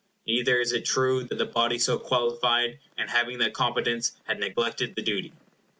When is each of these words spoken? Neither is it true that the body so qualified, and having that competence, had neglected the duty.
Neither 0.25 0.59
is 0.59 0.73
it 0.73 0.83
true 0.83 1.25
that 1.25 1.37
the 1.37 1.45
body 1.45 1.77
so 1.77 1.99
qualified, 1.99 2.79
and 2.97 3.07
having 3.11 3.37
that 3.37 3.53
competence, 3.53 4.13
had 4.23 4.39
neglected 4.39 4.95
the 4.95 5.03
duty. 5.03 5.31